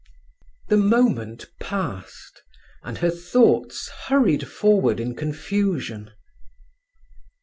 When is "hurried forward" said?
4.07-4.99